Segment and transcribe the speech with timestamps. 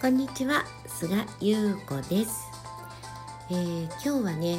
[0.00, 2.48] こんにちは菅優子です、
[3.50, 4.58] えー今日はね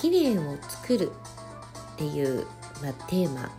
[0.00, 1.12] 綺麗を作る
[1.94, 2.46] っていう、
[2.82, 3.50] まあ、テーマ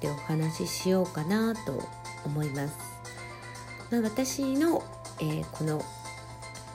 [0.00, 1.82] でお話ししようかなと
[2.26, 2.76] 思います、
[3.90, 4.84] まあ、私の、
[5.20, 5.82] えーこの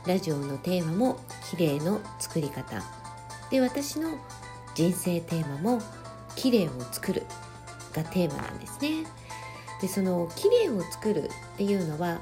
[0.07, 1.19] ラジオのテーマも
[1.51, 2.81] 綺麗の作り方。
[3.51, 4.17] で私の
[4.73, 5.81] 人生テーマも
[6.35, 7.27] 綺麗を作る
[7.93, 9.05] がテーマなんですね。
[9.81, 12.19] でその綺麗を作るっていうのは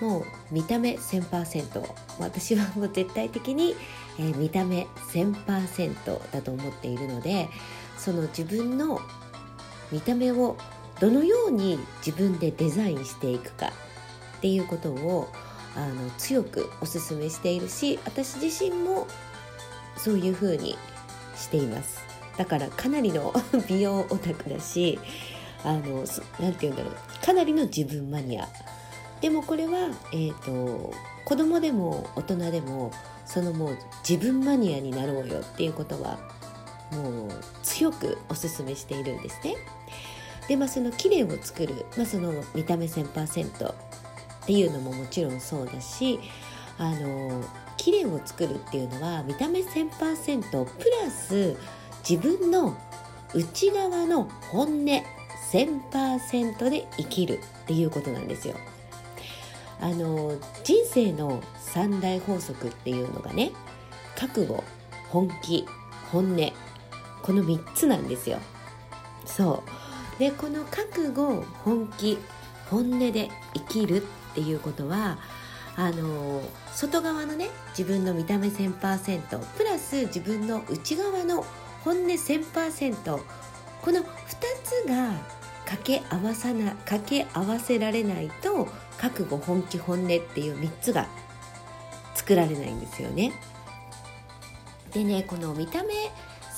[0.00, 3.74] もう見た目1000%私はもう絶対的に、
[4.18, 7.48] えー見た目1000%だと思っているので
[7.96, 9.00] その自分の
[9.90, 10.56] 見た目を
[11.00, 13.72] どのように自分でデザインしていくか
[14.38, 15.28] っていうことを
[15.76, 19.06] あの強くお勧めしているし私自身も
[19.96, 20.76] そういうふうに
[21.36, 22.04] しています。
[22.36, 23.32] だからかなりの
[23.68, 24.98] 美容オタクだし
[25.64, 27.24] あのすなんて言うんだろう。
[27.24, 28.48] かなりの自分マニア
[29.26, 30.94] でもこれは、えー、と
[31.24, 32.92] 子供でも大人でも
[33.24, 36.20] そのもう自分マニアになろうよっていうことは
[36.92, 37.30] もう
[37.64, 39.56] 強くお勧めしているんですね。
[40.46, 43.74] でまあその綺麗を作る、まあ、その見た目1000%っ
[44.46, 46.20] ていうのももちろんそうだし
[46.78, 47.42] あの
[47.76, 51.56] 綺麗を作るっていうのは見た目1000%プラス
[52.08, 52.78] 自分の
[53.34, 54.84] 内側の本音
[55.50, 58.54] 1000%で生きるっていうことなんですよ。
[59.80, 63.52] あの人生の三大法則っていうのがね
[64.16, 64.64] 覚悟
[65.10, 65.66] 本気
[66.10, 66.52] 本音。
[67.22, 68.38] この3つなんですよ。
[69.24, 70.18] そう。
[70.18, 72.18] でこの覚悟本気
[72.70, 75.18] 本音で生きるっていうことは
[75.76, 81.44] あの外側のね自分の見た目1000%プラス自分の内側の
[81.84, 83.20] 本音1000%
[83.82, 84.04] この2
[84.64, 85.12] つが
[85.66, 91.06] 掛け合わさな掛け合わせられないと覚悟本気本音っていう3つが
[92.14, 93.32] 作られないんですよね。
[94.92, 95.92] でねこの見た目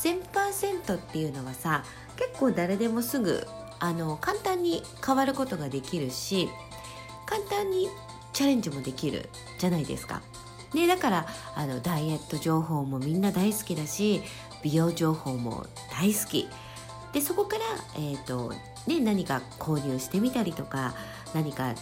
[0.02, 1.82] 1000%っていうのはさ
[2.16, 3.44] 結構誰でもすぐ
[3.80, 6.48] あの簡単に変わることができるし
[7.26, 7.88] 簡単に
[8.32, 10.22] チャレンジもできるじゃないですか。
[10.74, 14.22] ね、だからあのダイエット情報もみんな大好きだし
[14.62, 16.46] 美容情報も大好き
[17.12, 17.64] でそこから、
[17.96, 18.52] えーと
[18.88, 20.94] ね、何か購入してみたりとか
[21.34, 21.74] 何か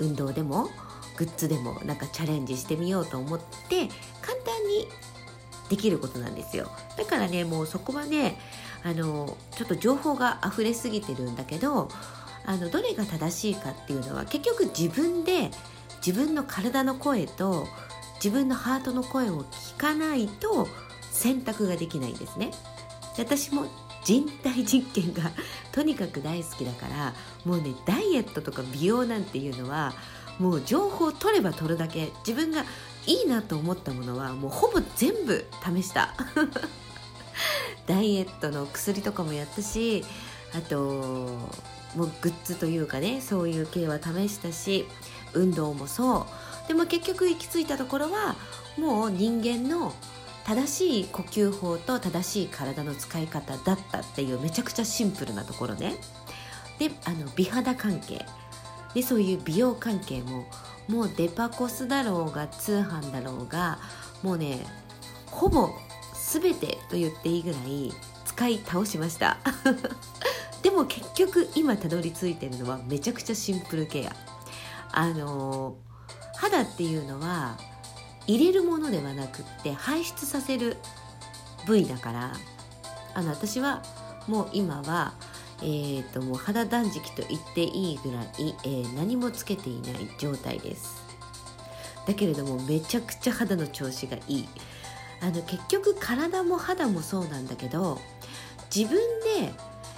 [0.00, 0.70] 運動でも
[1.16, 3.88] グッズでもなんかチャレンジしてみようと思って
[4.22, 4.88] 簡単に
[5.68, 6.70] できることなんですよ。
[6.96, 8.38] だからねもうそこはね
[8.82, 11.88] あのちょっと情報が溢れすぎてるんだけど
[12.46, 15.50] あのどれが正しいかっていうのは結局自分で
[16.04, 17.66] 自分の体の声と
[18.16, 20.66] 自分のハートの声を聞かないと
[21.10, 22.50] 選択ができないんですね。
[23.18, 23.66] 私も
[24.04, 25.30] 人体実験が
[25.72, 29.94] とにかく大好きだからもうねダイエットとか美容なんていうのは
[30.38, 32.10] もう情報を取れば取るだけ。
[32.26, 32.64] 自分が
[33.06, 35.44] いいなと思ったものはもうほぼ全部
[35.76, 36.14] 試した。
[37.86, 40.04] ダイエットの薬とかもやったし
[40.54, 40.78] あと
[41.94, 44.86] もうグッズというかねそういう系は試したし
[45.34, 46.26] 運動もそ
[46.64, 46.68] う。
[46.68, 48.36] でも結局行き着いたところは
[48.78, 49.94] もう人間の
[50.46, 55.94] 正しい呼吸法と正しい体の使い方だったっていうめちゃくちゃシンプルなところね。
[56.78, 58.24] であの美肌関係。
[58.94, 60.46] でそういう美容関係も
[60.86, 63.78] もうデパコスだろうが通販だろうが
[64.22, 64.64] もうね
[65.26, 65.70] ほぼ
[66.32, 67.92] 全てと言っていいぐらい
[68.24, 69.38] 使い倒しました。
[70.62, 74.14] でも結局今たどり着いてるのはめちゃくちゃシンプルケア。
[74.92, 75.76] あの
[76.36, 77.58] 肌っていうのは
[78.26, 80.76] 入れるものではなくって排出させる
[81.66, 82.32] 部位だから
[83.14, 83.82] あの私は
[84.26, 85.14] もう今は、
[85.60, 88.26] えー、ともう肌断食と言っていいぐらい、
[88.64, 91.02] えー何もつけていない状態です。
[92.06, 94.48] だけれどもめちゃくちゃ肌の調子がいい。
[95.20, 97.98] あの結局体も肌もそうなんだけど
[98.74, 98.98] 自分
[99.40, 99.54] で、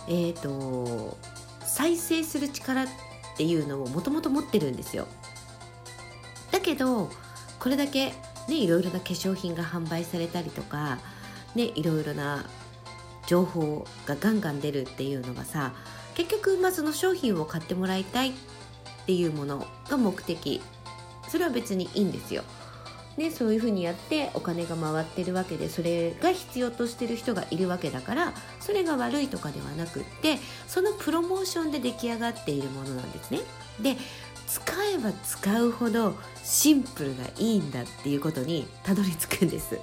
[0.09, 1.17] えー、と
[1.65, 2.87] 再生する力っ
[3.37, 5.07] ていうのをもともと持ってるんですよ。
[6.53, 7.11] だけど
[7.67, 8.13] これだけ
[8.47, 11.01] ねいろいろな化粧品が販売されたりとか
[11.57, 12.45] ねいろいろな
[13.27, 15.75] 情報がガンガン出るっていうのがさ
[16.15, 18.33] 結局まあその商品を買ってもらいたいっ
[19.07, 20.63] ていうものが目的
[21.27, 22.45] それは別にいいんですよ。
[23.17, 30.37] ね、そういうふうにやってお金が回ってるわけでそれが必要としてる人がいるわけだからそれが悪いとかではなくって
[30.67, 33.41] そのプロモーションで出来上がっているものなんですね。
[33.81, 33.97] で
[34.47, 39.79] 使えば使うほどシンプルがいいんだっていうことにたどり着くんです。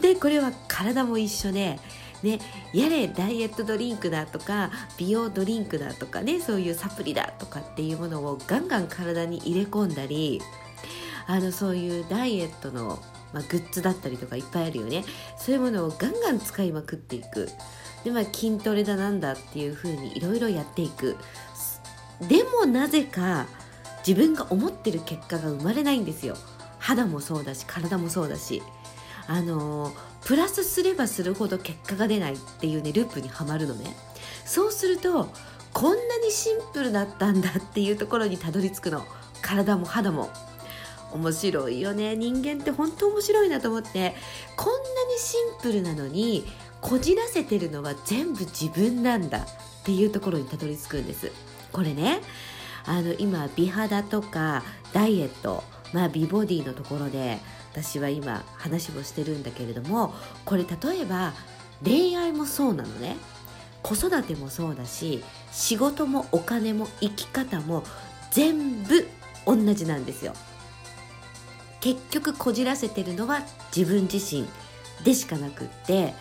[0.00, 1.78] でこれは体も一緒で
[2.22, 2.38] ね、
[2.74, 10.42] やれダイエットドリンクだとか美容ドリンクだとかねそういうサプリだとかっていうものをガンガン体に入れ込んだり
[11.26, 15.04] あのそういうダイエットの、まあ、グッズだったりとかいっぱいあるよね。
[15.38, 17.48] そういうものをガンガン使いまくっていく。
[18.04, 21.16] でまあ筋トレだなんだっていう風にいろいろやっていく。
[22.28, 23.46] でもなぜか
[24.06, 26.36] 自分が思ってる結果が生まれないんですよ。
[26.78, 28.62] 肌もそうだし体もそうだし。
[29.26, 29.92] あの
[30.24, 33.94] プラスすればするほど結果が出ないっていうねループにはまるのね。
[34.44, 35.30] そうすると
[35.72, 39.04] こんなにシンプルだったんだっていうところにたどり着くの。
[39.42, 40.30] 体も肌も。
[41.12, 42.14] 面白いよね。
[42.14, 44.14] 人間って本当面白いなと思って。
[44.56, 46.44] こんなにシンプルなのに
[46.80, 49.44] こじらせてるのは全部自分なんだっ
[49.84, 51.30] ていうところにたどり着くんです。
[51.72, 52.20] これね
[52.86, 54.62] あの今美肌とか
[54.92, 55.62] ダイエット
[55.92, 57.38] まあ美ボディのところで
[57.72, 61.32] 私は今話をしてるんだけれどもこれ例えば
[61.84, 63.16] 恋愛もそうなのね。
[63.82, 67.82] 子育てもそうだし仕事もお金も生き方も
[68.30, 69.08] 全部
[69.46, 70.34] 同じなんですよ。
[71.80, 73.40] 結局こじらせてるのは
[73.74, 74.46] 自分自身
[75.02, 76.14] でしかなくって。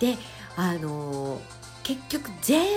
[0.00, 0.16] で
[0.56, 1.40] あのー、
[1.88, 2.68] 結局全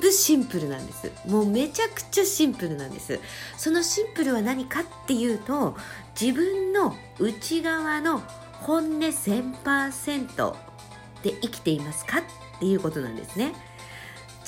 [0.00, 1.10] 部シンプルなんです。
[1.26, 3.18] もうめちゃくちゃシンプルなんです。
[3.56, 5.76] そのシンプルは何かっていうと
[6.18, 8.20] 自分の内側の
[8.60, 10.54] 本音1000%
[11.24, 12.22] で生きていますかっ
[12.60, 13.52] ていうことなんですね。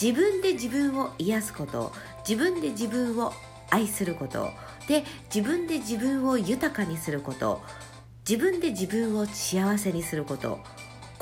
[0.00, 1.93] 自分で自分を癒すこと
[2.29, 3.32] 自分で自分を
[3.70, 4.50] 愛すること
[4.87, 5.05] で
[5.35, 7.61] 自分で自分を豊かにすること
[8.29, 10.61] 自分で自分を幸せにすること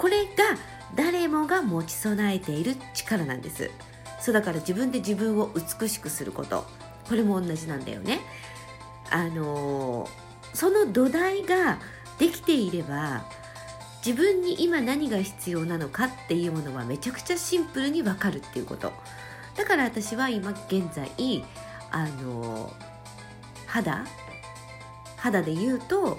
[0.05, 0.61] これが
[0.95, 3.71] 誰もが持ち備えている力なんです。
[4.21, 6.67] そうだから自分で自分を美しくすること。
[7.09, 8.21] これも同じなんだよね。
[9.09, 10.06] あの、
[10.53, 11.79] その土台が
[12.19, 13.25] できていれば
[14.05, 18.93] 自分に今何が必要なのかっていうものはめちゃくちゃシンプルにわかるっていうこと。
[19.56, 21.11] だから私は今現在
[21.91, 22.73] あのー、
[23.65, 24.05] 肌。
[25.17, 26.19] 肌で言うと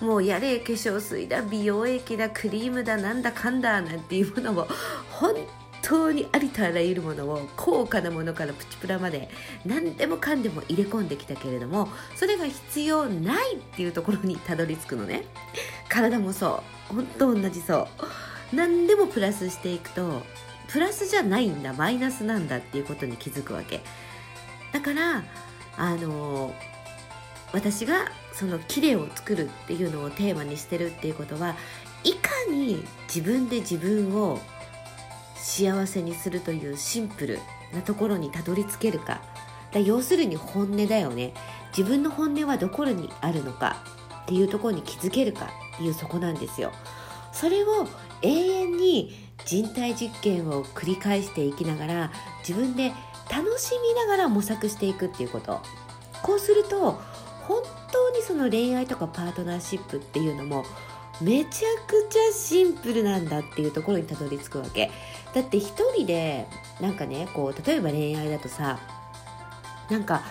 [0.00, 4.68] もうやれ化粧水だ美容液だクリームだなんだかんだなんていうものを
[5.10, 5.34] 本
[5.82, 9.28] 当にありとあらゆるものを高価なものからプチプラまで
[9.66, 15.24] 何でもかんでも入れ込んできたけれどもそれが必要ないっていうところにたどり着くのね。
[15.88, 16.94] 体もそう。
[16.94, 17.88] 本当同じそ
[18.52, 18.56] う。
[18.56, 20.22] 何でもプラスしていくと
[20.68, 23.82] プラスじゃないんだマイナスなんだっていうことに気づくわけ。
[24.72, 25.22] だから
[25.76, 26.54] あの
[27.52, 31.54] 私がその綺麗を作るっていうのをテーマにしてるっていうことは
[32.02, 34.40] いかに自分で自分を
[35.36, 37.38] 幸せにするというシンプル
[37.72, 39.22] なところにたどり着けるか。
[39.72, 41.34] だ要するに本音だよね。
[41.76, 43.84] 自分の本音はどこにあるのか。
[44.24, 46.72] っていうところに気づけるかっていうそこなんですよ。
[47.32, 47.86] それを
[48.22, 49.14] 永遠に
[49.44, 52.12] 人体実験を繰り返していきながら
[52.46, 52.92] 自分で
[53.30, 55.60] 楽しみながら模索していくっていうこと。
[56.22, 57.00] こうすると
[57.46, 57.62] 本
[57.92, 60.64] 当にその恋愛とかパートナーシップっていうのも
[61.20, 64.90] めちゃくちゃシンプルなんだっていうところにたどり着くわけ。
[65.32, 66.46] だって一人で
[66.80, 68.78] なんかねこう例えば恋愛だとさ
[69.90, 70.22] なんか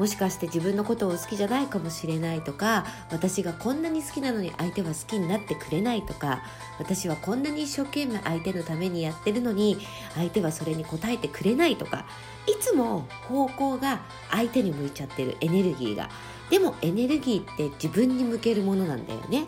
[0.00, 6.42] もしかして自分のことを好きじゃないかもしれないとか私がこんなに好きなのに相手は好きになってくれないとか
[6.78, 9.76] 私はこんなに一生懸命相手のためにやってるのに
[10.14, 12.06] 相手はそれに応えてくれないとか
[12.46, 14.00] いつも方向が
[14.30, 16.08] 相手に向いちゃってるエネルギーが
[16.48, 19.44] でもエネルギーって自分に向けるものなんだよね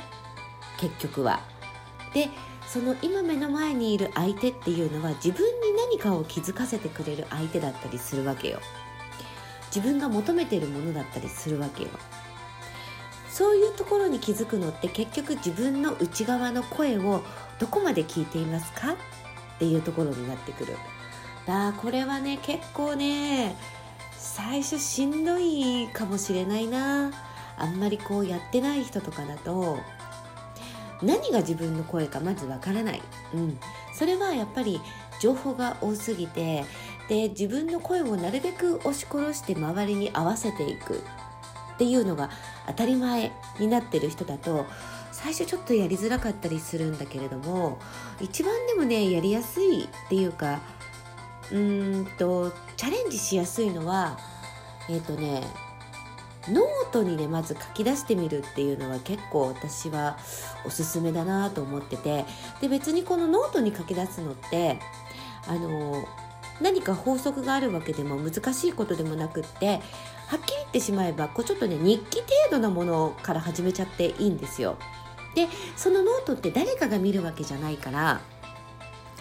[0.76, 1.40] 結局は。
[2.12, 2.28] で
[2.66, 8.60] その今目の前にいる相手っていうのは自分に何かを気づかせてくれる相手だったりするわけよ。
[9.74, 11.88] 自分が求めてるものだったりするわけよ。
[13.28, 17.22] そういうところに気づくのって結局自分の内側の声を
[17.58, 18.92] どこまで聞いていますか？
[18.92, 18.96] っ
[19.58, 20.76] ていうところになってくる。
[21.46, 23.56] だこれはね結構ね
[24.16, 27.10] 最初しんどいかもしれないな
[27.56, 29.78] あんまりこうやってない人とかだと
[31.02, 33.02] 何が自分の声かまずわからない、
[33.34, 33.58] うん、
[33.92, 34.80] それはやっぱり
[35.18, 36.64] 情報が多すぎて
[37.08, 41.02] で自分の声をなるべく押し殺して周りに合わせていく。
[41.74, 42.30] っていうのが
[42.66, 44.66] 当たり前になってる人だと
[45.10, 47.78] 最初ちょっとやりづらかったりするんだけれども
[48.20, 50.60] 一番でもねやりやすいっていうか
[51.50, 54.18] うんとチャレンジしやすいのは
[54.88, 55.42] えっ、ー、とね
[56.48, 60.18] ノートにねまず書き出してみるっていうのは結構私は
[60.66, 62.24] おすすめだなと思ってて
[62.60, 64.78] で別にこのノートに書き出すのって
[65.46, 66.04] あの
[66.62, 69.80] 何か法則があるわけでも難しいことでもなくって
[70.28, 74.78] はっきり言ってしまえばこうちょっとね日記程度のものから始めちゃっていいんですよ。
[75.34, 78.20] でそのノートって誰かが見るわけじゃないから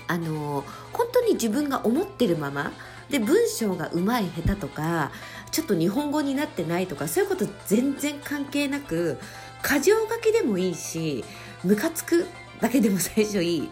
[0.08, 2.74] あの本当に自分が思ってるまま
[3.10, 5.12] で文章がうまい下手とか
[5.52, 9.18] ちょっと日本語になってないとかそういうこと全然関係なく
[9.64, 11.24] 箇条書きでもいいし
[11.64, 12.26] ムカつく
[12.60, 13.70] だけでも最初いい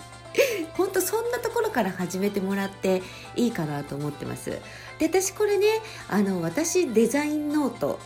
[0.79, 3.01] 本当そんなところから始めてもらって
[3.35, 4.51] いいかなと思ってます。
[4.97, 5.67] で私これね
[6.07, 7.99] あの私デザインノート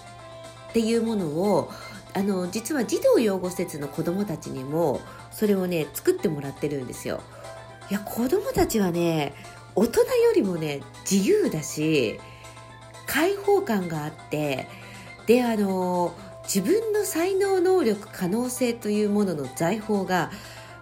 [0.69, 1.71] っていうものを
[2.15, 7.21] あの実は児童養護施設の子どもたちにもそれをね作ってもらってるんですよ。
[7.91, 9.35] いや子どもたちはね
[9.75, 12.19] 大人よりもね自由だし
[13.05, 14.67] 開放感があって
[15.27, 16.15] であの
[16.45, 20.31] 自分の才能能力可能性というものの財宝が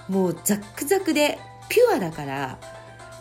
[0.08, 1.38] もうザックザクで
[1.72, 2.60] ピュアだから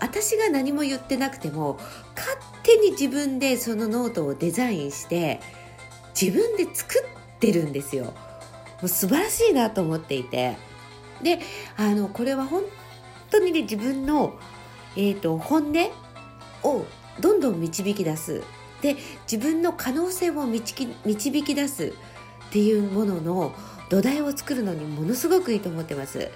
[0.01, 1.79] 私が何も言ってなくても
[2.17, 5.41] 勝手に自分でそのノートをデザインして
[6.21, 8.07] 自分で作ってるんですよ。
[8.07, 8.13] も
[8.85, 10.57] う素晴らしいなと思っていて。
[11.23, 11.39] で
[11.77, 12.63] あのこれは本
[13.31, 14.35] 当にね自分の、
[14.97, 16.87] えーと、本音を
[17.21, 18.43] どんどん導き出す。
[18.83, 18.97] で
[19.31, 21.93] 自分の可能性を導き導き出す
[22.49, 23.55] っていうものの
[23.91, 26.31] 土台を作るのにものすごくいいと思ってます。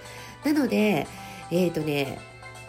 [0.45, 1.09] なので
[1.51, 2.19] えっ、ー、とね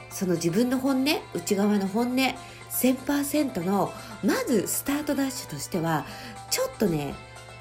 [0.09, 6.05] その自分の本音内側の本音1000%のまずスタートダッシュとしては
[6.49, 7.15] ちょっとね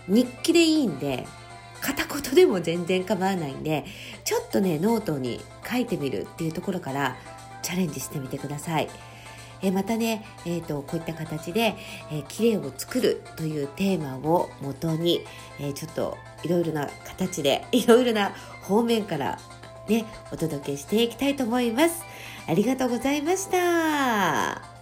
[0.08, 1.26] 日記でいいんで
[1.80, 3.84] 片言でも全然構わないんで
[4.24, 7.16] ちょっとねノートに書いてみるっていうところから
[7.62, 8.88] チャレンジしてみてください。
[9.62, 11.74] えまたね、えーと、こういった形で、
[12.12, 15.22] えー、綺麗を作るというテーマをもとに、
[15.58, 19.38] えー、ちょっといろいろな形でいろいろな方面から
[19.88, 22.02] ねお届けしていきたいと思います。
[22.46, 24.73] ありがとうございました。